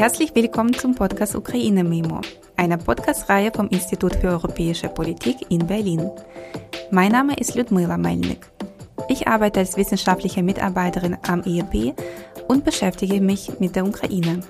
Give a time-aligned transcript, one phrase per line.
[0.00, 2.22] Herzlich willkommen zum Podcast Ukraine Memo,
[2.56, 6.10] einer Podcast-Reihe vom Institut für Europäische Politik in Berlin.
[6.90, 8.50] Mein Name ist Ludmila Melnik.
[9.10, 11.94] Ich arbeite als wissenschaftliche Mitarbeiterin am IEP
[12.48, 14.40] und beschäftige mich mit der Ukraine.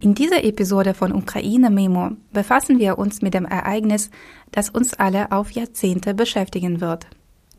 [0.00, 4.08] In dieser Episode von Ukraine Memo befassen wir uns mit dem Ereignis,
[4.52, 7.08] das uns alle auf Jahrzehnte beschäftigen wird.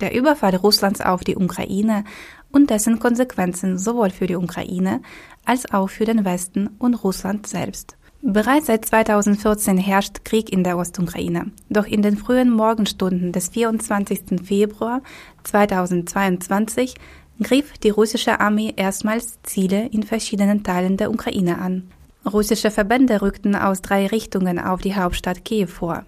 [0.02, 2.04] Der Überfall Russlands auf die Ukraine
[2.52, 5.02] und dessen Konsequenzen sowohl für die Ukraine
[5.46, 7.98] als auch für den Westen und Russland selbst.
[8.22, 11.52] Bereits seit 2014 herrscht Krieg in der Ostukraine.
[11.70, 14.42] Doch in den frühen Morgenstunden des 24.
[14.44, 15.02] Februar
[15.44, 16.96] 2022
[17.40, 21.92] griff die russische Armee erstmals Ziele in verschiedenen Teilen der Ukraine an.
[22.26, 26.04] Russische Verbände rückten aus drei Richtungen auf die Hauptstadt Kiew vor.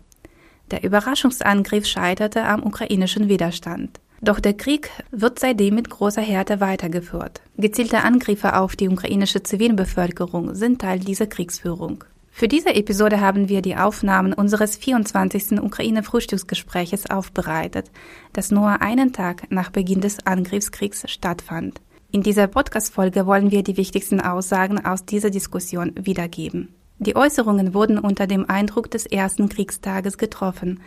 [0.72, 4.00] Der Überraschungsangriff scheiterte am ukrainischen Widerstand.
[4.22, 7.42] Doch der Krieg wird seitdem mit großer Härte weitergeführt.
[7.58, 12.04] Gezielte Angriffe auf die ukrainische Zivilbevölkerung sind Teil dieser Kriegsführung.
[12.32, 15.60] Für diese Episode haben wir die Aufnahmen unseres 24.
[15.62, 17.90] Ukraine-Frühstücksgespräches aufbereitet,
[18.34, 21.82] das nur einen Tag nach Beginn des Angriffskriegs stattfand.
[22.12, 26.76] In dieser Podcast-Folge wollen wir die wichtigsten Aussagen aus dieser Diskussion wiedergeben.
[27.00, 30.80] Die Äußerungen wurden unter dem Eindruck des ersten Kriegstages getroffen.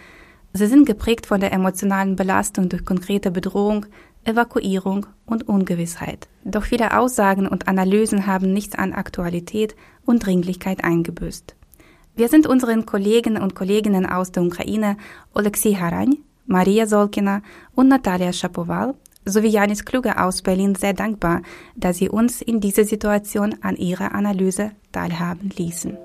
[0.52, 3.86] Sie sind geprägt von der emotionalen Belastung durch konkrete Bedrohung,
[4.25, 6.28] Evakuierung und Ungewissheit.
[6.44, 11.55] Doch viele Aussagen und Analysen haben nichts an Aktualität und Dringlichkeit eingebüßt.
[12.17, 14.97] Wir sind unseren Kollegen und Kolleginnen aus der Ukraine
[15.33, 17.42] Oleksiy Harany, Maria Solkina
[17.77, 18.95] und Natalia Shapoval
[19.31, 21.42] sowie Janis Kluge aus Berlin sehr dankbar,
[21.77, 25.98] dass Sie uns in dieser Situation an Ihrer Analyse teilhaben ließen.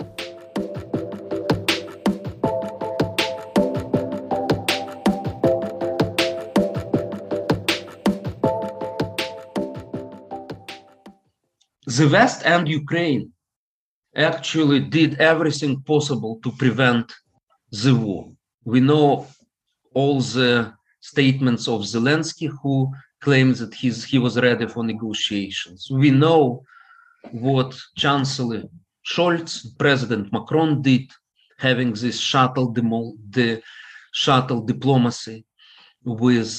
[11.88, 13.32] The West and Ukraine
[14.16, 17.14] actually did everything possible to prevent
[17.72, 18.32] the war.
[18.66, 19.28] We know
[19.94, 22.92] all the statements of Zelensky, who
[23.26, 25.80] claims that he's, he was ready for negotiations.
[26.04, 26.64] We know
[27.32, 27.72] what
[28.04, 28.64] Chancellor
[29.12, 29.52] Scholz,
[29.84, 31.08] President Macron did,
[31.58, 33.62] having this shuttle the
[34.12, 35.46] shuttle diplomacy
[36.04, 36.52] with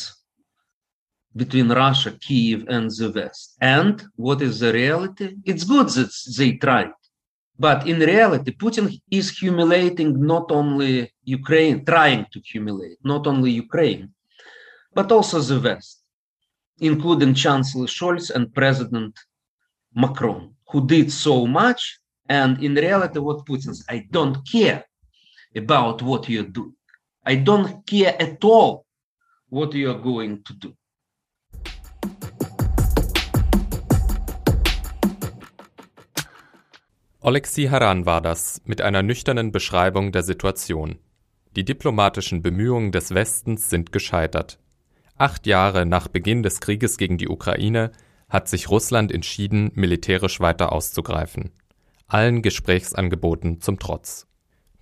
[1.42, 3.56] between Russia, Kiev, and the West.
[3.60, 5.26] And what is the reality?
[5.44, 6.96] It's good that they tried.
[7.66, 14.04] But in reality, Putin is humiliating not only Ukraine, trying to humiliate not only Ukraine,
[14.94, 15.95] but also the West
[16.78, 19.18] including Chancellor Scholz and President
[19.94, 21.98] Macron, who did so much.
[22.28, 24.84] And in reality, what Putin says, I don't care
[25.56, 26.74] about what you're doing.
[27.24, 28.86] I don't care at all
[29.48, 30.76] what you are going to do.
[37.20, 41.00] Oleksiy Haran war das mit einer nüchternen Beschreibung der Situation.
[41.56, 44.60] Die diplomatischen Bemühungen des Westens sind gescheitert.
[45.18, 47.90] Acht Jahre nach Beginn des Krieges gegen die Ukraine
[48.28, 51.52] hat sich Russland entschieden, militärisch weiter auszugreifen.
[52.06, 54.26] Allen Gesprächsangeboten zum Trotz.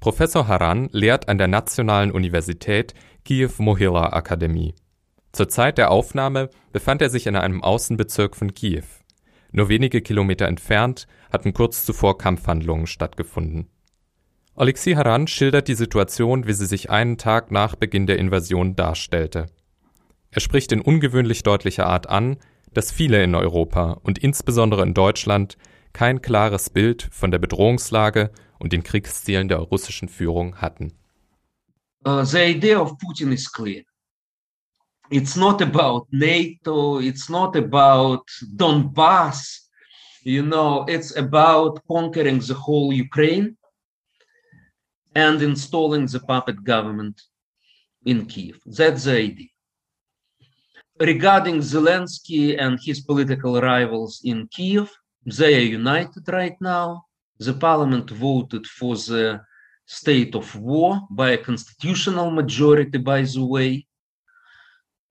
[0.00, 2.94] Professor Haran lehrt an der Nationalen Universität
[3.25, 4.75] Kiew-Mohyla Akademie.
[5.31, 8.84] Zur Zeit der Aufnahme befand er sich in einem Außenbezirk von Kiew.
[9.53, 13.71] Nur wenige Kilometer entfernt hatten kurz zuvor Kampfhandlungen stattgefunden.
[14.56, 19.47] Alexei Haran schildert die Situation, wie sie sich einen Tag nach Beginn der Invasion darstellte.
[20.34, 22.39] Er spricht in ungewöhnlich deutlicher Art an,
[22.72, 25.56] dass viele in Europa und insbesondere in Deutschland
[25.93, 30.93] kein klares Bild von der Bedrohungslage und den Kriegszielen der russischen Führung hatten.
[32.05, 33.84] Uh, the idea of Putin is clear.
[35.09, 38.25] It's not about NATO, it's not about
[38.56, 39.69] Donbass,
[40.25, 43.56] you know, it's about conquering the whole Ukraine
[45.14, 47.23] and installing the puppet government
[48.05, 48.58] in Kiev.
[48.67, 49.54] That's the idea.
[51.00, 54.91] Regarding Zelensky and his political rivals in Kiev,
[55.26, 57.05] they are united right now.
[57.38, 59.41] The parliament voted for the
[59.87, 63.87] state of war by a constitutional majority, by the way.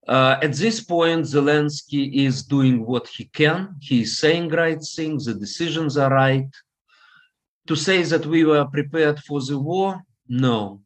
[0.08, 3.76] Uh, at this point, Zelensky is doing what he can.
[3.80, 6.50] He is saying right things, the decisions are right.
[7.68, 10.82] To say that we were prepared for the war, no.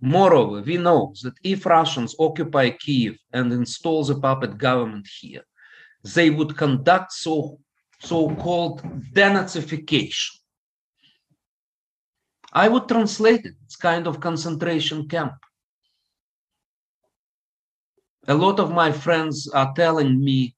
[0.00, 5.42] Moreover, we know that if Russians occupy Kiev and install the puppet government here,
[6.14, 7.58] they would conduct so,
[8.00, 8.82] so-called
[9.12, 10.30] denazification.
[12.52, 15.34] I would translate it, it's kind of concentration camp.
[18.28, 20.56] A lot of my friends are telling me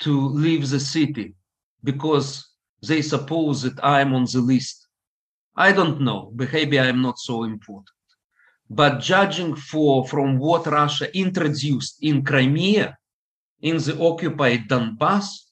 [0.00, 1.34] to leave the city
[1.82, 2.48] because
[2.86, 4.86] they suppose that I'm on the list.
[5.56, 6.32] I don't know.
[6.34, 7.97] Maybe I'm not so important.
[8.70, 12.96] But judging for from what Russia introduced in Crimea,
[13.62, 15.48] in the occupied Donbass,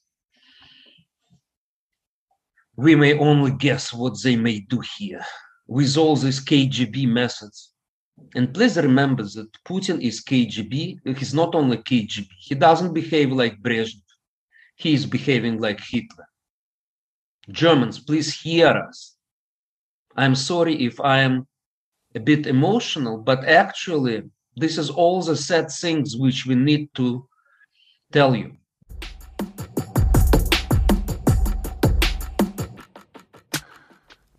[2.75, 5.25] we may only guess what they may do here
[5.67, 7.73] with all these KGB methods.
[8.35, 11.17] And please remember that Putin is KGB.
[11.17, 12.27] He's not only KGB.
[12.39, 14.01] He doesn't behave like Brezhnev.
[14.75, 16.27] He is behaving like Hitler.
[17.49, 19.15] Germans, please hear us.
[20.15, 21.47] I'm sorry if I am
[22.17, 24.23] a bit emotional, but actually,
[24.55, 27.27] this is all the sad things which we need to
[28.11, 28.57] tell you.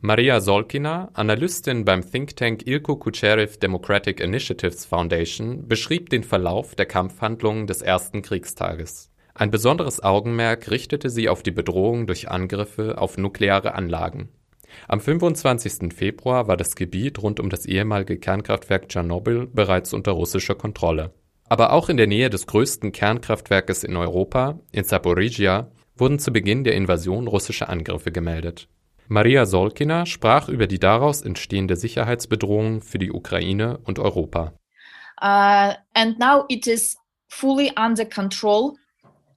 [0.00, 6.86] Maria Solkina, Analystin beim Think Tank Ilko Kucherev Democratic Initiatives Foundation, beschrieb den Verlauf der
[6.86, 9.10] Kampfhandlungen des ersten Kriegstages.
[9.34, 14.30] Ein besonderes Augenmerk richtete sie auf die Bedrohung durch Angriffe auf nukleare Anlagen.
[14.86, 15.92] Am 25.
[15.92, 21.12] Februar war das Gebiet rund um das ehemalige Kernkraftwerk Tschernobyl bereits unter russischer Kontrolle.
[21.48, 26.64] Aber auch in der Nähe des größten Kernkraftwerkes in Europa, in Zaporizhia, wurden zu Beginn
[26.64, 28.68] der Invasion russische Angriffe gemeldet.
[29.08, 34.52] Maria Solkina sprach über die daraus entstehende Sicherheitsbedrohung für die Ukraine und Europa.
[35.20, 36.96] Uh, and now it is
[37.28, 38.76] fully under control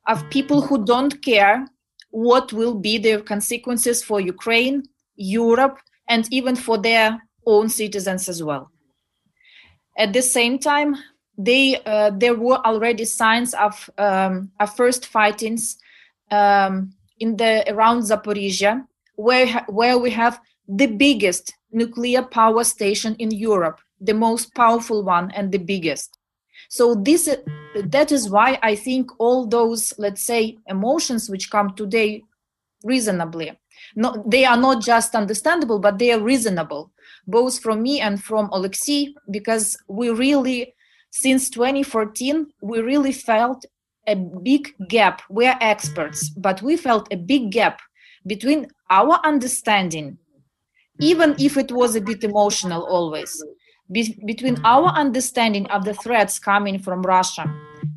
[0.06, 1.66] of people who don't care
[2.12, 4.84] what will be the consequences for Ukraine,
[5.22, 5.78] Europe,
[6.08, 8.72] and even for their own citizens as well.
[9.98, 10.96] At the same time,
[11.38, 15.78] they uh, there were already signs of, um, first fightings
[16.32, 18.86] um, in the around Zaporizhia,
[19.16, 25.32] where where we have the biggest nuclear power station in Europe, the most powerful one
[25.32, 26.18] and the biggest.
[26.70, 27.30] So this
[27.76, 32.24] that is why I think all those let's say emotions which come today
[32.84, 33.52] reasonably,
[33.96, 36.92] no, they are not just understandable, but they are reasonable,
[37.28, 40.74] both from me and from Alexei, because we really
[41.12, 43.66] since 2014 we really felt
[44.08, 45.22] a big gap.
[45.30, 47.82] We're experts, but we felt a big gap
[48.26, 50.18] between our understanding,
[51.00, 53.44] even if it was a bit emotional always,
[53.92, 57.46] be- between our understanding of the threats coming from Russia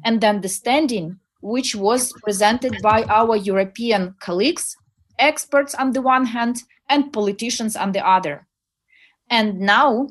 [0.04, 4.76] and the understanding which was presented by our European colleagues,
[5.18, 8.46] experts on the one hand, and politicians on the other.
[9.30, 10.08] And now,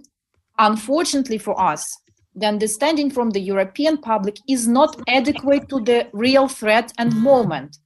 [0.57, 1.99] unfortunately for us,
[2.35, 7.77] the understanding from the European public is not adequate to the real threat and moment.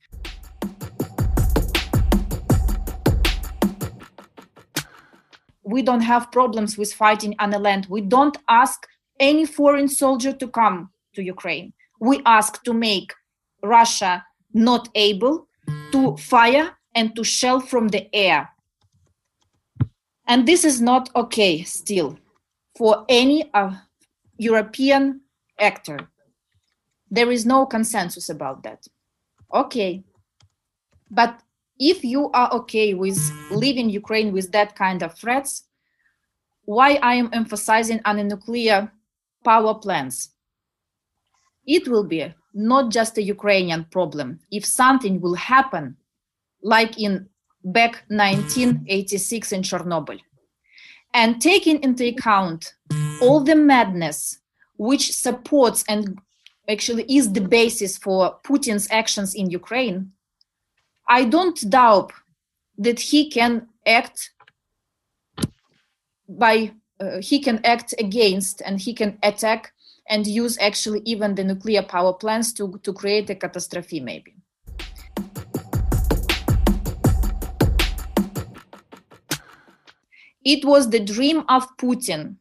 [5.67, 7.87] we don't have problems with fighting on the land.
[7.89, 8.87] We don't ask
[9.19, 11.73] any foreign soldier to come to Ukraine.
[11.99, 13.13] We ask to make
[13.61, 14.23] Russia
[14.53, 15.47] not able
[15.91, 18.49] to fire and to shell from the air.
[20.27, 22.17] And this is not okay still
[22.75, 23.75] for any uh,
[24.37, 25.21] European
[25.59, 25.99] actor.
[27.11, 28.87] There is no consensus about that.
[29.53, 30.03] Okay.
[31.11, 31.39] But
[31.79, 33.19] if you are okay with
[33.51, 35.65] leaving Ukraine with that kind of threats,
[36.65, 38.91] why I am emphasizing on the nuclear
[39.45, 40.31] power plants?
[41.67, 44.39] It will be not just a Ukrainian problem.
[44.51, 45.95] If something will happen,
[46.61, 47.27] like in
[47.63, 50.19] back 1986 in Chernobyl,
[51.13, 52.73] and taking into account
[53.21, 54.39] all the madness
[54.77, 56.19] which supports and
[56.69, 60.11] actually is the basis for Putin's actions in Ukraine,
[61.07, 62.11] I don't doubt
[62.77, 64.31] that he can act
[66.29, 69.71] by uh, he can act against and he can attack
[70.09, 74.36] and use actually even the nuclear power plants to, to create a catastrophe maybe.
[80.47, 82.37] It was the dream of Putin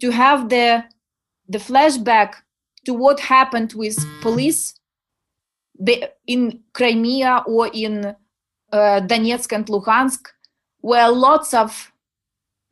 [0.00, 0.84] to have the
[1.46, 2.36] the flashback
[2.86, 4.74] to what happened with police
[6.26, 8.06] in Crimea or in
[8.72, 10.28] uh, Donetsk and Luhansk,
[10.80, 11.92] where lots of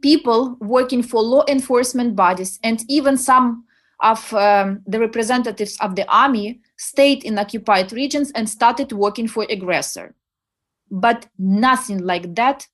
[0.00, 3.66] people working for law enforcement bodies and even some
[4.00, 9.46] of um, the representatives of the army stayed in occupied regions and started working for
[9.50, 10.14] aggressor.
[10.90, 12.66] But nothing like that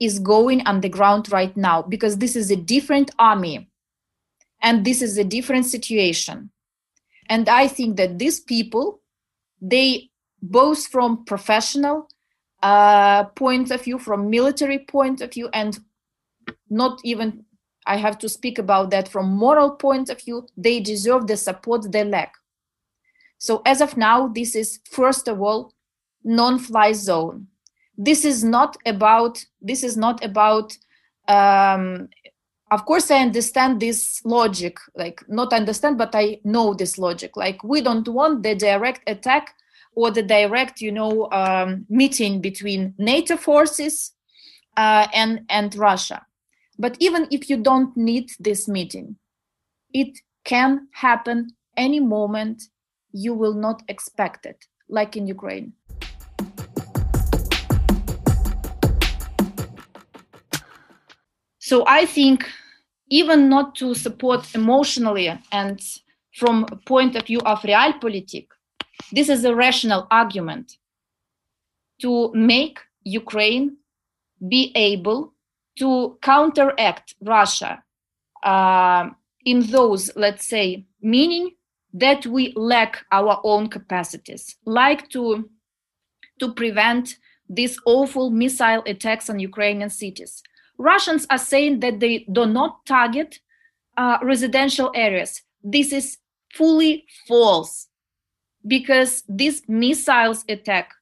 [0.00, 3.68] is going on the ground right now because this is a different army
[4.62, 6.50] and this is a different situation.
[7.28, 9.00] And I think that these people
[9.60, 12.08] they both from professional
[12.62, 15.78] uh, point of view, from military point of view, and
[16.70, 17.44] not even
[17.86, 20.46] I have to speak about that from moral point of view.
[20.56, 22.34] They deserve the support they lack.
[23.38, 25.72] So as of now, this is first of all
[26.24, 27.46] non-fly zone.
[27.98, 29.44] This is not about.
[29.60, 30.76] This is not about.
[31.26, 32.08] Um,
[32.70, 34.78] of course, I understand this logic.
[34.94, 37.36] Like not understand, but I know this logic.
[37.36, 39.52] Like we don't want the direct attack
[39.94, 44.12] or the direct, you know, um, meeting between NATO forces
[44.76, 46.24] uh, and and Russia.
[46.78, 49.16] But even if you don't need this meeting,
[49.92, 52.62] it can happen any moment
[53.12, 55.72] you will not expect it, like in Ukraine.
[61.68, 62.48] So I think
[63.10, 65.78] even not to support emotionally and
[66.34, 68.46] from a point of view of realpolitik,
[69.12, 70.78] this is a rational argument
[72.00, 73.76] to make Ukraine
[74.48, 75.34] be able
[75.78, 77.82] to counteract Russia
[78.42, 79.10] uh,
[79.44, 81.50] in those, let's say, meaning
[81.92, 85.50] that we lack our own capacities, like to,
[86.40, 90.42] to prevent these awful missile attacks on Ukrainian cities.
[90.78, 93.40] Russians are saying that they do not target
[93.96, 95.42] uh, residential areas.
[95.62, 96.18] This is
[96.54, 97.88] fully false
[98.66, 100.92] because these missiles attack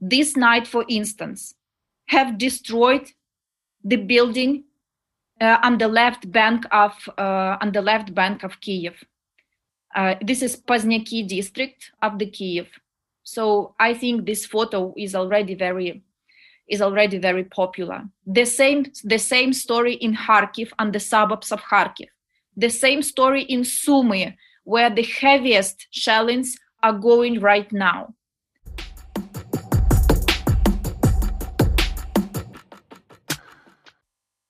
[0.00, 1.54] this night, for instance,
[2.06, 3.10] have destroyed
[3.84, 4.64] the building
[5.40, 9.04] uh, on the left bank of uh, on the left bank of Kiev.
[9.94, 12.68] Uh, this is Poznyaki district of the Kiev.
[13.24, 16.02] So I think this photo is already very
[16.68, 18.04] is already very popular.
[18.26, 22.08] The same the same story in Kharkiv and the suburbs of Kharkiv.
[22.56, 28.14] The same story in Sumy, where the heaviest shellings are going right now.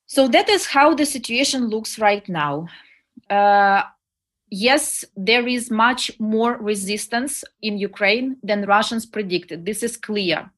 [0.07, 2.67] So that is how the situation looks right now.
[3.31, 3.83] Uh,
[4.51, 9.65] yes, there is much more resistance in Ukraine than Russians predicted.
[9.65, 10.51] This is clear.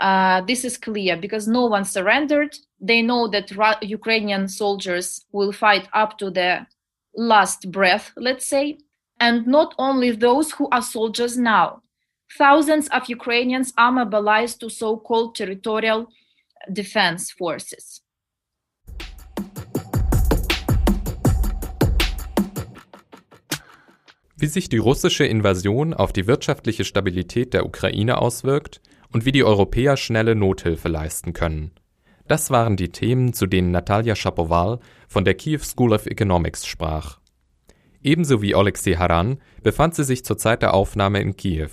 [0.00, 2.56] Uh, this is clear because no one surrendered.
[2.80, 6.66] They know that Ra- Ukrainian soldiers will fight up to the
[7.14, 8.78] last breath, let's say,
[9.20, 11.82] and not only those who are soldiers now.
[12.36, 16.08] Thousands of Ukrainians are mobilized to so called territorial
[16.72, 18.00] defense forces.
[24.36, 28.82] wie sich die russische Invasion auf die wirtschaftliche Stabilität der Ukraine auswirkt
[29.14, 31.70] und wie die Europäer schnelle Nothilfe leisten können.
[32.26, 37.20] Das waren die Themen, zu denen Natalia Shapoval von der Kiew School of Economics sprach.
[38.02, 41.70] Ebenso wie Alexei Haran befand sie sich zur Zeit der Aufnahme in Kiew.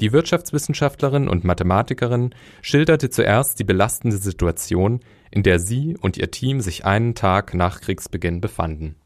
[0.00, 6.60] Die Wirtschaftswissenschaftlerin und Mathematikerin schilderte zuerst die belastende Situation, in der sie und ihr Team
[6.60, 8.96] sich einen Tag nach Kriegsbeginn befanden.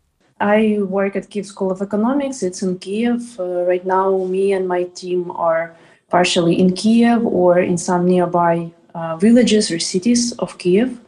[0.43, 2.43] I work at Kiev School of Economics.
[2.43, 3.39] It's in Kiev.
[3.39, 5.73] Uh, right now, me and my team are
[6.11, 11.01] partially in Kiev or in some nearby uh, villages or cities of Kiev.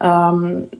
[0.00, 0.70] Um,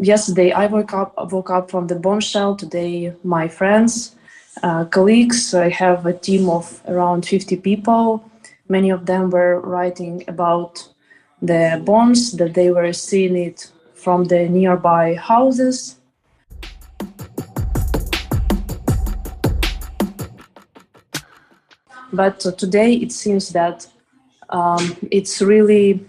[0.00, 2.56] yesterday, I woke up woke up from the bombshell.
[2.56, 4.16] Today, my friends,
[4.62, 8.24] uh, colleagues, I have a team of around 50 people.
[8.68, 10.88] Many of them were writing about
[11.40, 15.97] the bombs that they were seeing it from the nearby houses
[22.12, 23.86] But today it seems that
[24.48, 26.06] um, it's really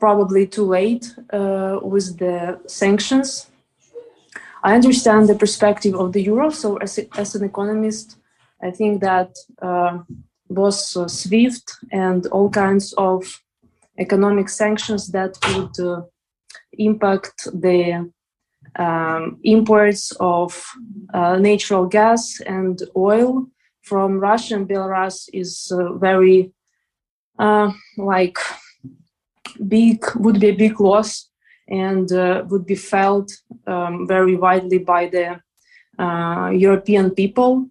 [0.00, 3.50] probably too late uh, with the sanctions.
[4.62, 6.50] I understand the perspective of the euro.
[6.50, 8.16] So, as, as an economist,
[8.62, 9.98] I think that uh,
[10.50, 13.40] both uh, SWIFT and all kinds of
[13.98, 16.02] economic sanctions that would uh,
[16.72, 18.10] impact the
[18.76, 20.64] um, imports of
[21.14, 23.46] uh, natural gas and oil
[23.88, 26.52] from Russia and Belarus is uh, very
[27.38, 28.38] uh, like
[29.66, 31.30] big would be a big loss
[31.68, 33.32] and uh, would be felt
[33.66, 35.40] um, very widely by the
[36.66, 37.68] European people.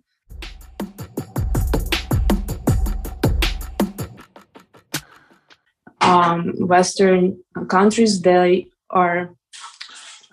[6.01, 9.35] Um, Western countries they are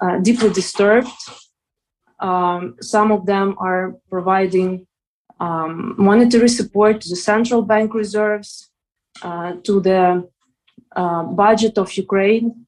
[0.00, 1.08] uh, deeply disturbed.
[2.20, 4.86] Um, some of them are providing
[5.40, 8.70] um, monetary support to the central bank reserves,
[9.22, 10.28] uh, to the
[10.96, 12.66] uh, budget of Ukraine.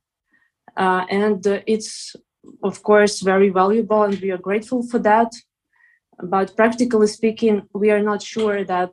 [0.77, 2.15] Uh, and it's,
[2.63, 5.33] of course, very valuable, and we are grateful for that.
[6.23, 8.93] But practically speaking, we are not sure that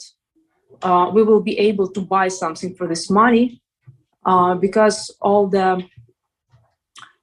[0.81, 3.61] uh, we will be able to buy something for this money
[4.25, 5.83] uh, because all the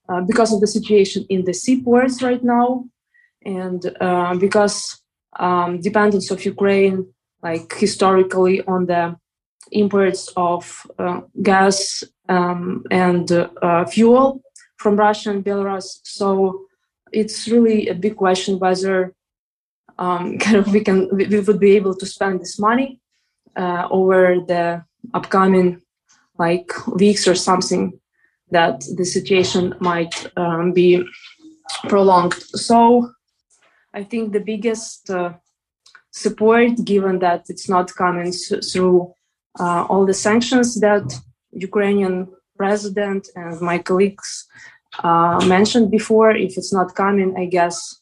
[0.08, 2.84] uh, because of the situation in the seaports right now,
[3.44, 4.99] and uh, because
[5.38, 7.06] um, dependence of Ukraine,
[7.42, 9.16] like historically, on the
[9.72, 14.42] imports of uh, gas um, and uh, fuel
[14.78, 16.00] from Russia and Belarus.
[16.04, 16.64] So
[17.12, 19.14] it's really a big question whether
[19.98, 23.00] um, kind of we can we, would be able to spend this money
[23.56, 24.84] uh, over the
[25.14, 25.80] upcoming
[26.38, 27.92] like weeks or something
[28.50, 31.04] that the situation might um, be
[31.88, 32.34] prolonged.
[32.34, 33.10] So
[33.92, 35.34] I think the biggest uh,
[36.10, 39.12] support, given that it's not coming through
[39.58, 41.12] uh, all the sanctions that
[41.52, 44.46] Ukrainian president and my colleagues
[45.02, 48.00] uh, mentioned before, if it's not coming, I guess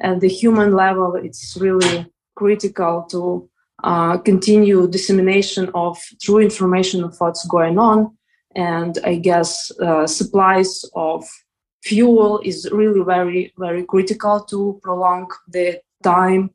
[0.00, 3.48] at the human level, it's really critical to
[3.84, 8.16] uh, continue dissemination of true information of what's going on.
[8.54, 11.24] And I guess uh, supplies of
[11.86, 16.50] fuel is really very, very critical to prolong the time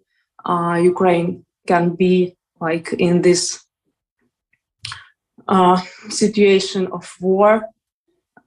[0.45, 3.63] uh, Ukraine can be like in this
[5.47, 7.63] uh, situation of war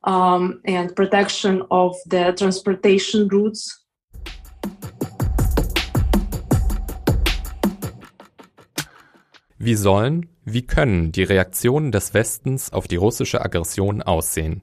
[0.05, 3.81] um, and protection of the transportation routes.
[9.59, 14.61] Wie sollen, wie können die Reaktionen des Westens auf die russische Aggression aussehen?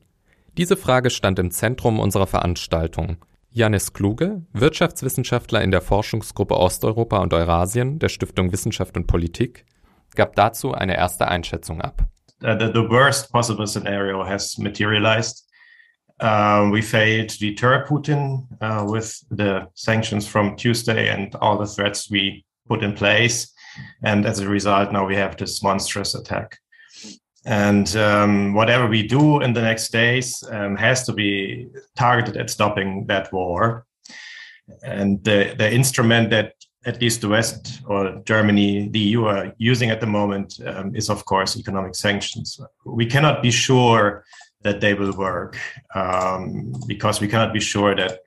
[0.57, 3.17] Diese Frage stand im Zentrum unserer Veranstaltung.
[3.49, 9.65] Janis Kluge, Wirtschaftswissenschaftler in der Forschungsgruppe Osteuropa und Eurasien der Stiftung Wissenschaft und Politik,
[10.15, 12.07] gab dazu eine erste Einschätzung ab.
[12.43, 15.43] uh, the, the worst possible scenario has materialized.
[16.19, 21.65] Uh, we failed to deter Putin uh, with the sanctions from Tuesday and all the
[21.65, 23.51] threats we put in place.
[24.03, 26.59] And as a result, now we have this monstrous attack.
[27.45, 32.49] And um, whatever we do in the next days um, has to be targeted at
[32.49, 33.85] stopping that war.
[34.83, 36.53] And the, the instrument that
[36.85, 41.09] at least the West or Germany, the EU are using at the moment um, is,
[41.09, 42.59] of course, economic sanctions.
[42.85, 44.23] We cannot be sure
[44.63, 45.57] that they will work
[45.95, 48.19] um, because we cannot be sure that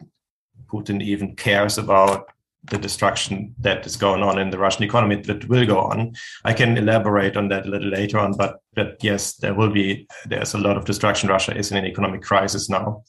[0.67, 2.29] Putin even cares about
[2.71, 6.15] the destruction that is going on in the Russian economy that will go on.
[6.45, 10.07] I can elaborate on that a little later on, but but yes, there will be
[10.27, 11.29] there's a lot of destruction.
[11.29, 13.05] Russia is in an economic crisis now.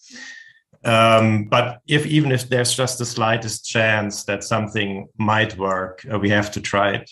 [0.83, 6.19] Um, but if even if there's just the slightest chance that something might work, uh,
[6.19, 7.09] we have to try it.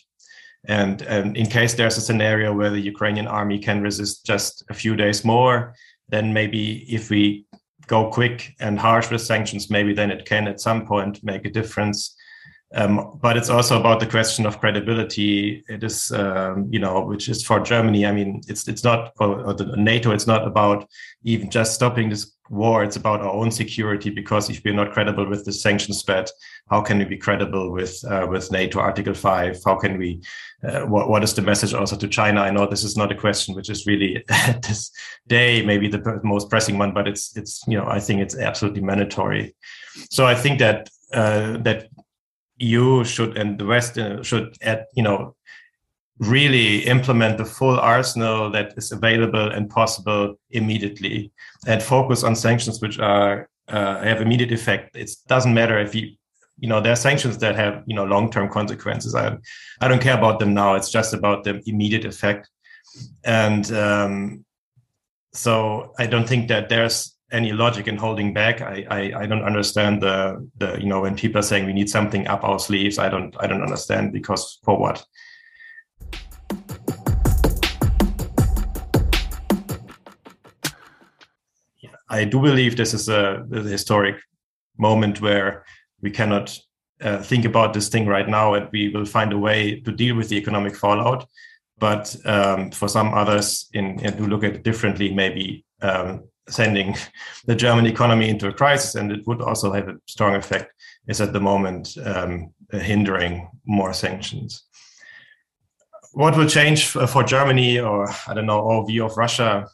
[0.66, 4.74] And, and in case there's a scenario where the Ukrainian army can resist just a
[4.74, 5.74] few days more,
[6.08, 7.46] then maybe if we
[7.88, 11.50] go quick and harsh with sanctions, maybe then it can at some point make a
[11.50, 12.16] difference.
[12.76, 15.64] Um, but it's also about the question of credibility.
[15.70, 18.06] It is, um, you know, which is for Germany.
[18.06, 20.12] I mean, it's it's not or, the NATO.
[20.12, 20.90] It's not about
[21.24, 22.84] even just stopping this war.
[22.84, 26.32] It's about our own security because if we're not credible with the sanctions bet,
[26.70, 29.60] how can we be credible with uh, with NATO Article Five?
[29.64, 30.24] How can we?
[30.68, 32.42] Uh, what what is the message also to China?
[32.42, 34.92] I know this is not a question which is really at this
[35.28, 38.82] day maybe the most pressing one, but it's it's you know I think it's absolutely
[38.82, 39.56] mandatory.
[40.10, 41.90] So I think that uh, that
[42.60, 45.36] EU should and the West uh, should add, you know,
[46.20, 51.32] really implement the full arsenal that is available and possible immediately,
[51.68, 54.96] and focus on sanctions which are uh, have immediate effect.
[54.96, 56.12] It doesn't matter if you,
[56.60, 59.16] you know, there are sanctions that have you know long term consequences.
[59.16, 59.38] I
[59.82, 60.76] I don't care about them now.
[60.76, 62.50] It's just about the immediate effect,
[63.24, 64.46] and um,
[65.34, 68.62] so I don't think that there's any logic in holding back.
[68.62, 71.90] I, I, I don't understand the the you know when people are saying we need
[71.90, 73.00] something up our sleeves.
[73.00, 75.06] I don't I don't understand because for what?
[82.10, 84.18] I do believe this is a, a historic
[84.78, 85.66] moment where
[86.02, 86.56] we cannot
[87.02, 90.16] uh, think about this thing right now, and we will find a way to deal
[90.16, 91.28] with the economic fallout.
[91.80, 96.96] But um, for some others, in, in who look at it differently, maybe um, sending
[97.46, 100.72] the German economy into a crisis, and it would also have a strong effect,
[101.08, 104.64] is at the moment um, hindering more sanctions.
[106.14, 109.68] What will change for Germany, or I don't know, our view of Russia?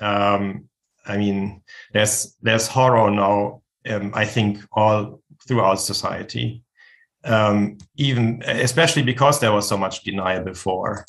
[0.00, 0.68] Um,
[1.06, 3.62] I mean, there's there's horror now.
[3.88, 6.62] Um, I think all throughout society,
[7.24, 11.04] um, even especially because there was so much denial before.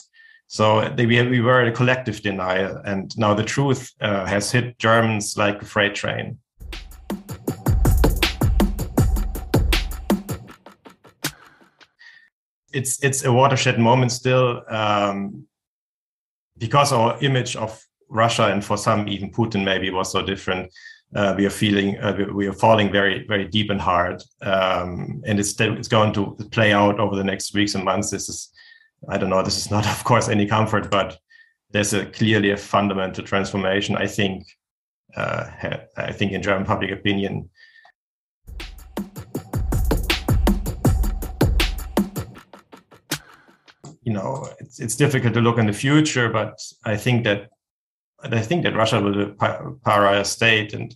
[0.48, 4.78] So they, we, we were a collective denial, and now the truth uh, has hit
[4.78, 6.38] Germans like a freight train.
[12.72, 15.48] It's it's a watershed moment still, um,
[16.58, 20.72] because our image of Russia and for some even Putin maybe was so different.
[21.14, 25.40] uh, we are feeling uh, we are falling very very deep and hard, um, and
[25.40, 28.10] it's it's going to play out over the next weeks and months.
[28.10, 28.52] This is
[29.10, 29.44] I don't know.
[29.44, 31.18] This is not, of course, any comfort, but
[31.72, 33.96] there's a clearly a fundamental transformation.
[33.96, 34.46] I think
[35.16, 35.46] uh,
[35.98, 37.50] I think in German public opinion.
[44.04, 47.50] You know, it's, it's difficult to look in the future, but I think that
[48.24, 50.96] I think that Russia will be a pariah state and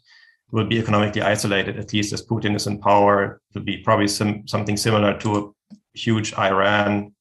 [0.52, 3.41] will be economically isolated, at least as Putin is in power.
[3.50, 7.13] It will be probably some, something similar to a huge Iran.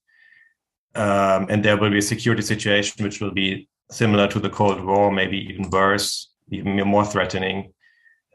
[0.94, 4.85] Um, and there will be a security situation which will be similar to the Cold
[4.85, 7.72] War, maybe even worse, even more threatening.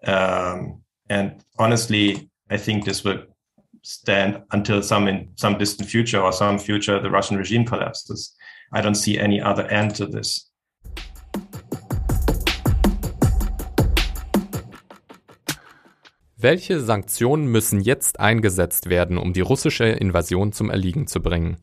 [0.05, 3.23] Um, and honestly, I think this will
[3.81, 8.33] stand until some in some distant future or some future the Russian regime collapses.
[8.71, 10.49] I don't see any other end to this.
[16.37, 21.57] Welche Sanktionen müssen jetzt eingesetzt werden, um die russische Invasion zum Erliegen zu bringen?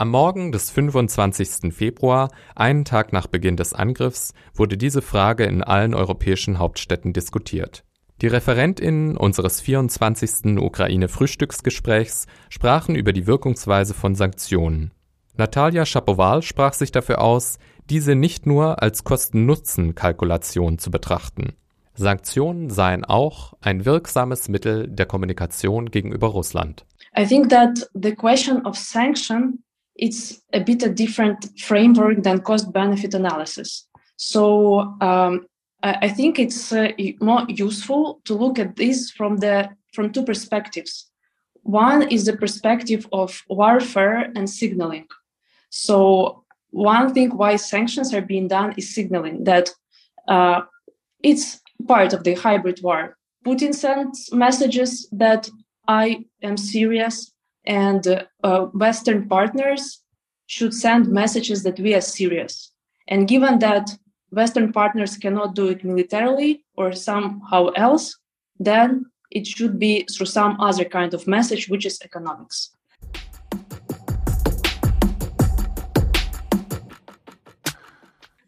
[0.00, 1.74] Am Morgen des 25.
[1.74, 7.82] Februar, einen Tag nach Beginn des Angriffs, wurde diese Frage in allen europäischen Hauptstädten diskutiert.
[8.22, 10.56] Die Referentinnen unseres 24.
[10.56, 14.92] Ukraine-Frühstücksgesprächs sprachen über die Wirkungsweise von Sanktionen.
[15.36, 17.58] Natalia Schapowal sprach sich dafür aus,
[17.90, 21.54] diese nicht nur als Kosten-Nutzen-Kalkulation zu betrachten.
[21.94, 26.86] Sanktionen seien auch ein wirksames Mittel der Kommunikation gegenüber Russland.
[27.18, 29.64] I think that the question of sanction
[29.98, 33.86] it's a bit a different framework than cost benefit analysis.
[34.16, 35.46] So um,
[35.82, 41.10] I think it's uh, more useful to look at this from the from two perspectives.
[41.62, 45.06] One is the perspective of warfare and signaling.
[45.70, 49.70] So one thing why sanctions are being done is signaling that
[50.26, 50.62] uh,
[51.22, 53.16] it's part of the hybrid war.
[53.46, 55.48] Putin sends messages that
[55.86, 57.32] I am serious,
[57.68, 60.02] and uh, Western partners
[60.46, 62.72] should send messages that we are serious.
[63.06, 63.90] And given that
[64.30, 68.18] Western partners cannot do it militarily or somehow else,
[68.58, 72.70] then it should be through some other kind of message, which is economics.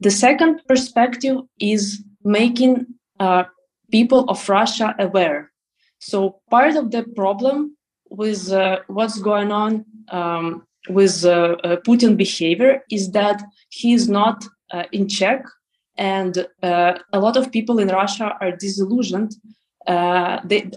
[0.01, 2.87] The second perspective is making
[3.19, 3.45] uh,
[3.93, 5.53] people of Russia aware.
[5.99, 7.77] So part of the problem
[8.11, 14.09] with uh, what's going on um, with uh, uh Putin behavior is that he is
[14.09, 14.45] not
[14.93, 15.45] in check,
[15.97, 19.33] and a lot of people in Russia are disillusioned.
[19.87, 20.71] they,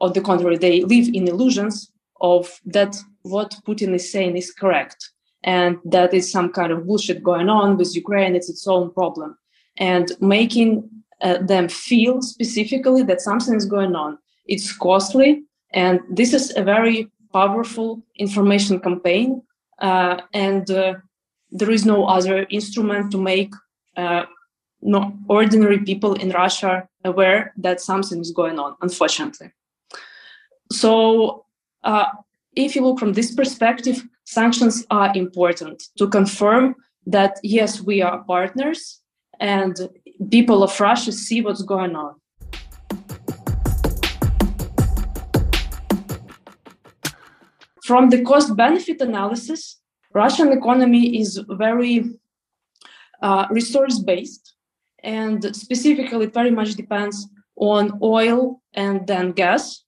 [0.00, 1.90] on the contrary, they live in illusions
[2.20, 5.10] of that what Putin is saying is correct,
[5.42, 8.34] and that is some kind of bullshit going on with Ukraine.
[8.34, 9.36] It's its own problem,
[9.78, 10.88] and making
[11.22, 14.18] uh, them feel specifically that something is going on.
[14.46, 19.42] It's costly, and this is a very powerful information campaign.
[19.78, 20.94] Uh, and uh,
[21.50, 23.52] there is no other instrument to make
[23.96, 24.24] uh,
[24.82, 29.50] no ordinary people in Russia aware that something is going on, unfortunately.
[30.72, 31.44] So,
[31.82, 32.06] uh,
[32.56, 36.74] if you look from this perspective, sanctions are important to confirm
[37.06, 39.00] that yes, we are partners
[39.38, 39.88] and
[40.30, 42.14] people of Russia see what's going on.
[47.90, 49.80] From the cost benefit analysis,
[50.14, 52.04] Russian economy is very
[53.20, 54.54] uh, resource based
[55.02, 57.26] and specifically it very much depends
[57.56, 59.82] on oil and then gas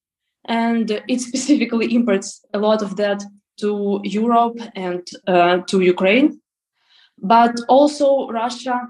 [0.46, 3.22] and it specifically imports a lot of that
[3.60, 6.40] to Europe and uh, to Ukraine.
[7.18, 8.80] But also, Russia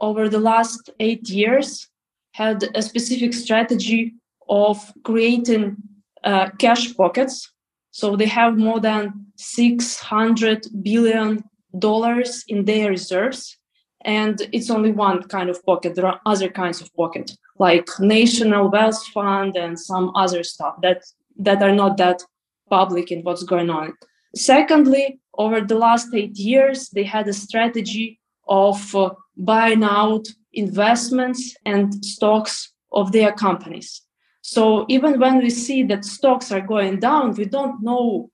[0.00, 1.88] over the last eight years
[2.32, 4.14] had a specific strategy
[4.48, 5.76] of creating
[6.24, 7.51] uh, cash pockets.
[7.92, 11.44] So they have more than 600 billion
[11.78, 13.56] dollars in their reserves.
[14.04, 15.94] And it's only one kind of pocket.
[15.94, 21.04] There are other kinds of pocket, like National Wealth Fund and some other stuff that,
[21.38, 22.22] that are not that
[22.68, 23.94] public in what's going on.
[24.34, 31.54] Secondly, over the last eight years, they had a strategy of uh, buying out investments
[31.64, 34.02] and stocks of their companies.
[34.42, 38.30] So even when we see that stocks are going down, we don't know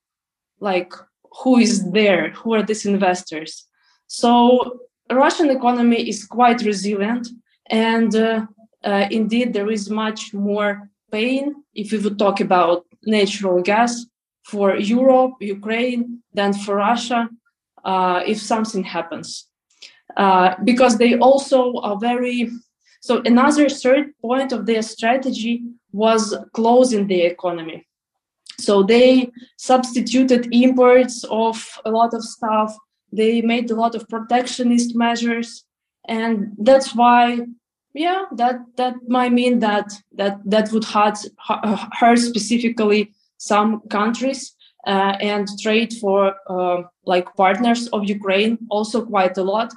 [0.59, 0.91] like
[1.43, 3.67] who is there, who are these investors.
[4.07, 4.79] So
[5.11, 7.27] Russian economy is quite resilient,
[7.69, 8.45] and uh,
[8.83, 14.05] uh, indeed there is much more pain if we would talk about natural gas
[14.43, 17.29] for Europe, Ukraine, than for Russia
[17.85, 19.47] uh, if something happens.
[20.17, 22.49] Uh, because they also are very
[23.01, 27.85] So another third point of their strategy was closing the economy.
[28.59, 32.75] So they substituted imports of a lot of stuff.
[33.11, 35.65] They made a lot of protectionist measures,
[36.07, 37.39] and that's why,
[37.93, 41.17] yeah, that that might mean that that that would hurt
[41.99, 49.37] hurt specifically some countries uh, and trade for uh, like partners of Ukraine also quite
[49.37, 49.73] a lot.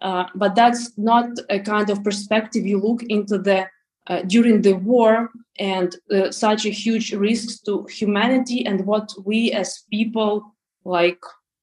[0.00, 3.66] Uh, but that's not a kind of perspective you look into the
[4.06, 9.52] uh, during the war and uh, such a huge risks to humanity and what we
[9.52, 11.20] as people like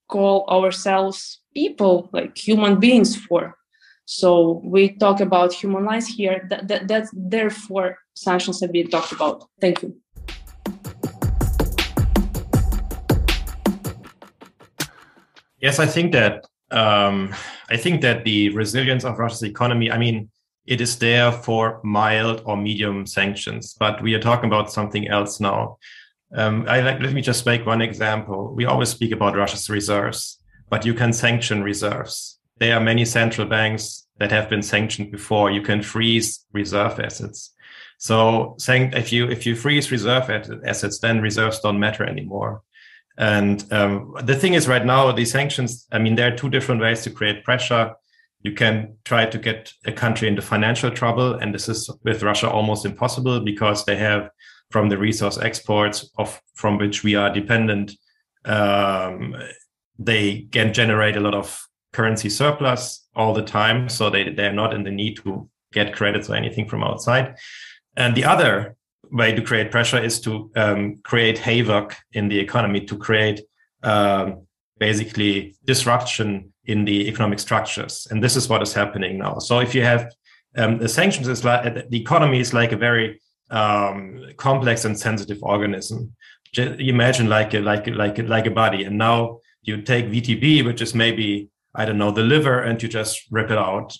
[0.08, 3.56] call ourselves people like human beings for.
[4.06, 6.48] So we talk about human lives here.
[6.50, 9.44] That, that that's therefore sanctions have been talked about.
[9.60, 10.00] Thank you.
[15.60, 17.34] Yes i think that um,
[17.70, 20.30] i think that the resilience of russia's economy i mean
[20.68, 23.76] it is there for mild or medium sanctions.
[23.80, 25.78] But we are talking about something else now.
[26.36, 28.54] Um, I like, let me just make one example.
[28.54, 32.40] We always speak about Russia's reserves, but you can sanction reserves.
[32.60, 35.52] There are many central banks that have been sanctioned before.
[35.52, 37.54] You can freeze reserve assets.
[37.98, 40.30] So saying if you if you freeze reserve
[40.66, 42.62] assets, then reserves don't matter anymore.
[43.18, 45.88] And um, the thing is, right now, these sanctions.
[45.92, 47.96] I mean, there are two different ways to create pressure
[48.42, 51.34] you can try to get a country into financial trouble.
[51.34, 54.30] And this is with Russia almost impossible because they have
[54.72, 57.94] from the resource exports of from which we are dependent,
[58.46, 59.36] um,
[59.98, 63.90] they can generate a lot of currency surplus all the time.
[63.90, 67.36] So they, they're not in the need to get credits or anything from outside.
[67.96, 68.76] And the other
[69.12, 73.42] way to create pressure is to um, create havoc in the economy, to create
[73.84, 74.46] um,
[74.80, 78.08] basically disruption in the economic structures.
[78.12, 79.40] And this is what is happening now.
[79.40, 80.12] So if you have
[80.58, 85.40] um, the sanctions is like the economy is like a very um, complex and sensitive
[85.42, 86.16] organism.
[86.52, 90.06] Just imagine like a, like a, like a, like a body, and now you take
[90.08, 93.96] VTB, which is maybe I don't know the liver, and you just rip it out.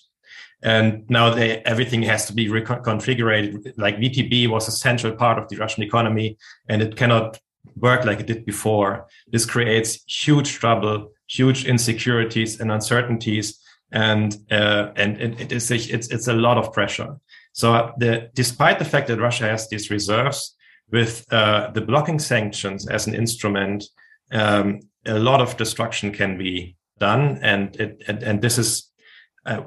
[0.62, 3.74] And now they, everything has to be reconfigured.
[3.76, 6.36] Like VTB was a central part of the Russian economy,
[6.68, 7.38] and it cannot
[7.76, 9.06] work like it did before.
[9.28, 13.60] This creates huge trouble, huge insecurities and uncertainties,
[13.92, 17.16] and uh, and it, it is it's it's a lot of pressure.
[17.52, 20.56] So the despite the fact that Russia has these reserves,
[20.90, 23.84] with uh, the blocking sanctions as an instrument,
[24.32, 28.84] um, a lot of destruction can be done, and it and, and this is.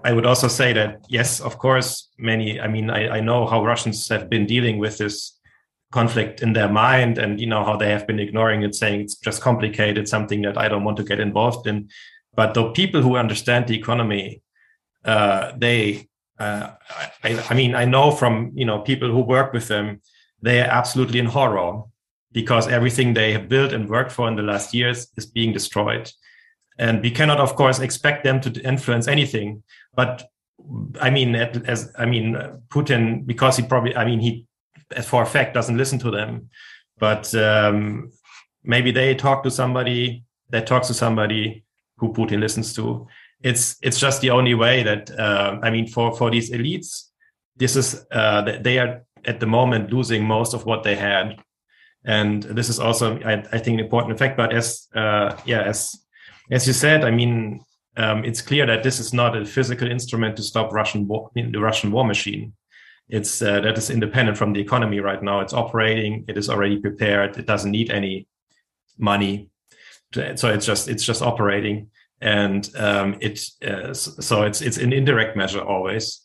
[0.04, 2.60] I would also say that yes, of course, many.
[2.60, 5.39] I mean, I, I know how Russians have been dealing with this
[5.91, 9.15] conflict in their mind and you know how they have been ignoring it saying it's
[9.15, 11.89] just complicated something that i don't want to get involved in.
[12.34, 14.41] But the people who understand the economy
[15.04, 16.08] uh, they
[16.39, 16.71] uh,
[17.23, 20.01] I, I, mean i know from you know people who work with them
[20.41, 21.84] they are absolutely in horror
[22.32, 26.10] because everything they have built and worked for in the last years is being destroyed.
[26.80, 29.63] And we cannot of course expect them to influence anything.
[29.93, 30.32] But
[30.99, 32.38] i mean as i mean
[32.69, 34.45] putin because he probably i mean he
[35.04, 36.49] for a fact doesn't listen to them.
[36.97, 38.12] But um,
[38.63, 41.63] maybe they talk to somebody that talks to somebody
[41.97, 43.08] who putin listens to.
[43.43, 47.10] It's it's just the only way that uh, i mean for for these elites
[47.56, 51.39] this is uh, they are at the moment losing most of what they had.
[52.04, 55.95] And this is also i, I think an important effect but as uh, yeah as
[56.49, 57.63] as you said i mean
[57.97, 61.60] um, it's clear that this is not a physical instrument to stop russian war, the
[61.60, 62.54] russian war machine
[63.12, 65.41] it's uh, that is independent from the economy right now.
[65.41, 66.24] It's operating.
[66.30, 67.38] It is already prepared.
[67.38, 68.26] It doesn't need any
[68.97, 69.50] money,
[70.13, 75.36] so it's just it's just operating, and um, it uh, so it's it's an indirect
[75.36, 76.21] measure always.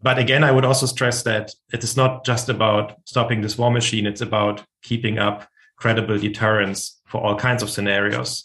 [0.00, 3.70] But again, I would also stress that it is not just about stopping this war
[3.70, 4.06] machine.
[4.06, 8.44] It's about keeping up credible deterrence for all kinds of scenarios.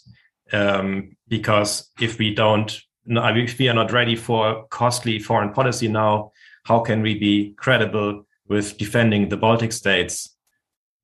[0.52, 6.32] Um, because if we don't, if we are not ready for costly foreign policy now,
[6.68, 10.36] how can we be credible with defending the Baltic states,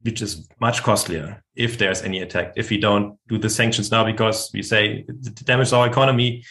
[0.02, 2.52] which is much costlier if there's any attack.
[2.56, 6.44] If we don't do the sanctions now because we say it damages our economy,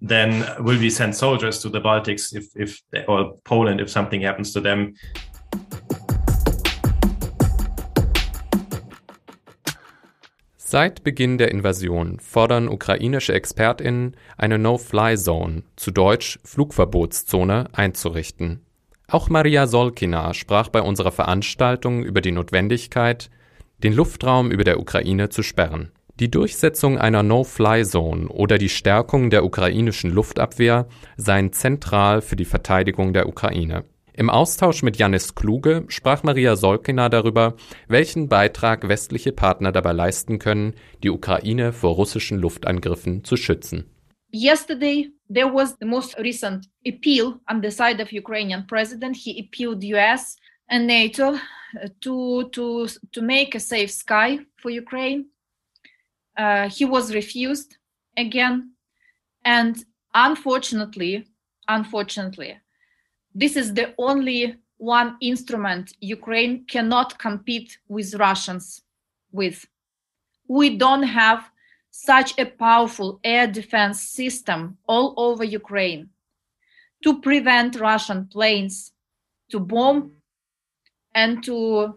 [0.00, 0.30] then
[0.64, 4.60] will we send soldiers to the Baltics if, if or Poland if something happens to
[4.60, 4.94] them?
[10.72, 18.60] Seit Beginn der Invasion fordern ukrainische Expertinnen, eine No-Fly-Zone, zu Deutsch Flugverbotszone, einzurichten.
[19.08, 23.30] Auch Maria Solkina sprach bei unserer Veranstaltung über die Notwendigkeit,
[23.82, 25.90] den Luftraum über der Ukraine zu sperren.
[26.20, 33.12] Die Durchsetzung einer No-Fly-Zone oder die Stärkung der ukrainischen Luftabwehr seien zentral für die Verteidigung
[33.12, 33.86] der Ukraine.
[34.20, 37.56] Im Austausch mit Janis Kluge sprach Maria Solkina darüber,
[37.88, 43.88] welchen Beitrag westliche Partner dabei leisten können, die Ukraine vor russischen Luftangriffen zu schützen.
[44.30, 49.16] Yesterday, there was the most recent appeal on the side of Ukrainian president.
[49.16, 50.36] He appealed US
[50.68, 51.36] and NATO
[52.02, 55.30] to, to, to make a safe sky for Ukraine.
[56.36, 57.78] Uh, he was refused
[58.18, 58.74] again.
[59.46, 61.24] And unfortunately,
[61.66, 62.58] unfortunately,
[63.40, 68.82] this is the only one instrument Ukraine cannot compete with Russians
[69.32, 69.66] with.
[70.46, 71.50] We don't have
[71.90, 76.10] such a powerful air defense system all over Ukraine
[77.02, 78.92] to prevent Russian planes
[79.50, 80.12] to bomb
[81.14, 81.96] and to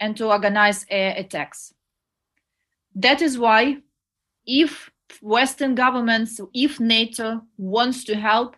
[0.00, 1.72] and to organize air attacks.
[2.94, 3.78] That is why
[4.46, 4.90] if
[5.22, 8.56] Western governments, if NATO wants to help,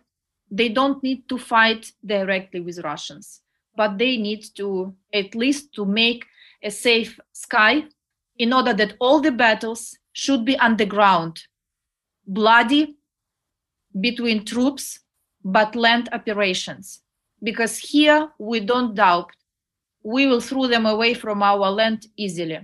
[0.51, 3.41] they don't need to fight directly with Russians,
[3.75, 6.25] but they need to at least to make
[6.61, 7.85] a safe sky
[8.37, 11.41] in order that all the battles should be underground,
[12.27, 12.97] bloody
[13.99, 14.99] between troops,
[15.43, 17.01] but land operations.
[17.41, 19.31] Because here we don't doubt
[20.03, 22.59] we will throw them away from our land easily.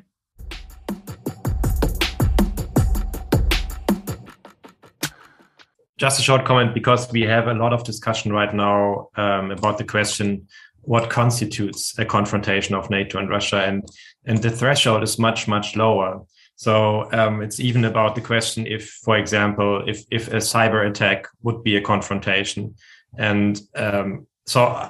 [5.98, 9.78] Just a short comment because we have a lot of discussion right now um, about
[9.78, 10.48] the question
[10.88, 13.84] what constitutes a confrontation of NATO and Russia, and
[14.26, 16.22] and the threshold is much much lower.
[16.56, 21.28] So um, it's even about the question if, for example, if if a cyber attack
[21.44, 22.76] would be a confrontation,
[23.18, 24.90] and um, so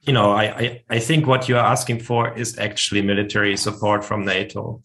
[0.00, 4.04] you know I, I I think what you are asking for is actually military support
[4.04, 4.80] from NATO.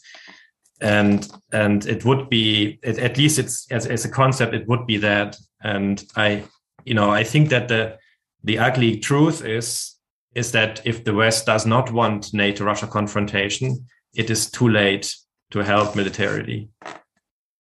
[0.82, 4.98] And and it would be at least it's as, as a concept it would be
[4.98, 6.44] that and i
[6.86, 7.98] you know i think that the
[8.44, 9.96] the ugly truth is
[10.36, 15.16] is that if the west does not want nato russia confrontation it is too late
[15.52, 16.70] to help militarily.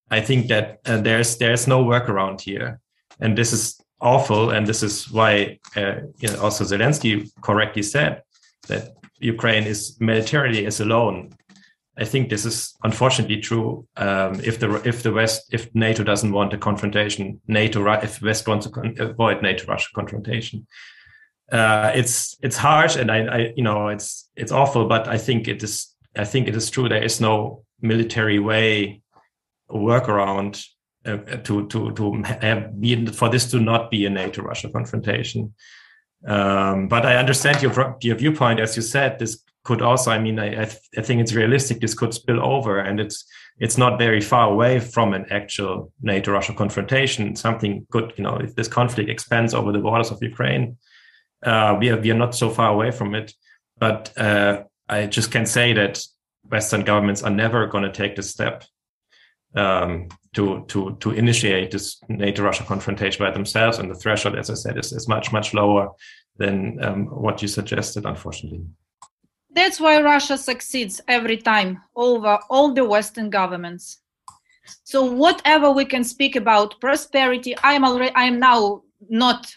[0.10, 2.79] I think that uh, there's there's no workaround here.
[3.19, 4.51] And this is awful.
[4.51, 8.23] And this is why uh, you know, also zelensky correctly said
[8.67, 11.33] that ukraine is militarily is alone
[11.99, 13.88] I think this is unfortunately true.
[13.97, 18.47] Um, if the if the West if NATO doesn't want a confrontation, NATO if West
[18.47, 20.67] wants to avoid NATO Russia confrontation,
[21.51, 24.88] uh, it's it's harsh and I, I you know it's it's awful.
[24.88, 26.88] But I think it is I think it is true.
[26.88, 29.01] There is no military way
[29.69, 30.63] workaround
[31.05, 35.53] uh, to to to have, be, for this to not be a NATO Russia confrontation.
[36.27, 39.17] Um, but I understand your your viewpoint, as you said.
[39.17, 42.41] This could also i mean I, I, th- I, think it's realistic this could spill
[42.53, 43.25] over and it's
[43.60, 47.36] it's not very far away from an actual nato russia confrontation.
[47.36, 50.77] Something could you know if this conflict expands over the borders of ukraine
[51.43, 53.34] uh, we are we are not so far away from it.
[53.86, 55.93] But uh, i just can say that
[56.56, 58.63] western governments are never going to take this step
[59.63, 63.80] um, to to to initiate this nato russia confrontation by themselves.
[63.80, 65.86] And the threshold as i said is, is much much lower
[66.41, 68.63] than um, what you suggested unfortunately
[69.58, 74.02] that's why Russia succeeds every time over all the Western governments.
[74.84, 79.56] So whatever we can speak about prosperity, I am already I am now not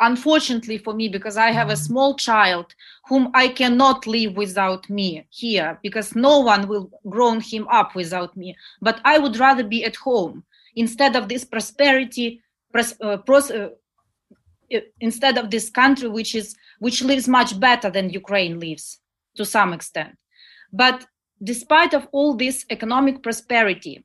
[0.00, 2.74] unfortunately for me because I have a small child
[3.08, 8.36] whom I cannot live without me here because no one will grow him up without
[8.36, 8.56] me.
[8.82, 10.44] But I would rather be at home
[10.76, 13.70] instead of this prosperity, pros, uh, pros, uh,
[15.00, 18.98] instead of this country which is which lives much better than Ukraine lives
[19.38, 20.16] to some extent.
[20.72, 21.06] But
[21.42, 24.04] despite of all this economic prosperity,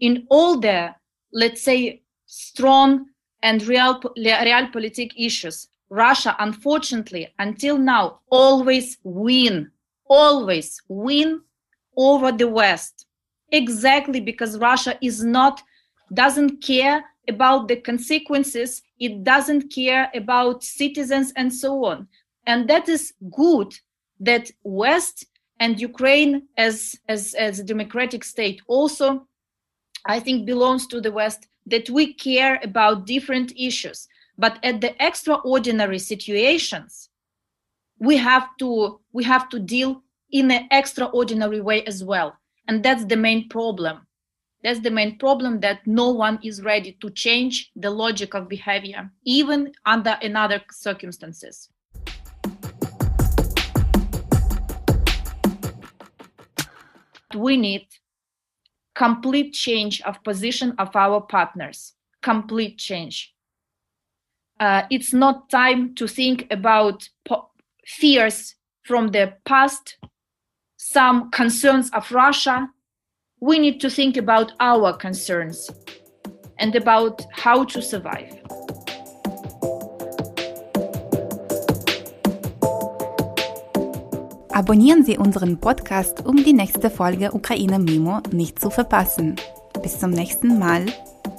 [0.00, 0.94] in all the,
[1.32, 3.06] let's say, strong
[3.42, 9.70] and real, realpolitik issues, Russia, unfortunately, until now, always win,
[10.06, 11.40] always win
[11.96, 13.06] over the West.
[13.52, 15.62] Exactly because Russia is not,
[16.12, 22.08] doesn't care about the consequences, it doesn't care about citizens and so on.
[22.46, 23.74] And that is good
[24.20, 25.26] that West
[25.60, 29.26] and Ukraine as, as, as a democratic state also,
[30.06, 34.08] I think, belongs to the West, that we care about different issues.
[34.36, 37.08] But at the extraordinary situations,
[37.98, 42.36] we have to we have to deal in an extraordinary way as well.
[42.66, 44.06] And that's the main problem.
[44.62, 49.10] That's the main problem that no one is ready to change the logic of behavior,
[49.24, 51.68] even under another circumstances.
[57.34, 57.86] We need
[58.94, 61.94] complete change of position of our partners.
[62.22, 63.34] Complete change.
[64.60, 67.50] Uh, it's not time to think about po-
[67.86, 69.98] fears from the past,
[70.76, 72.68] some concerns of Russia.
[73.40, 75.68] We need to think about our concerns
[76.58, 78.43] and about how to survive.
[84.53, 89.35] Abonnieren Sie unseren Podcast, um die nächste Folge Ukraine Mimo nicht zu verpassen.
[89.81, 90.85] Bis zum nächsten Mal.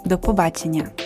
[0.05, 1.04] До побачення!